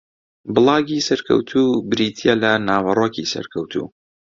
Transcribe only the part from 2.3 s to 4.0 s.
لە ناوەڕۆکی سەرکەوتوو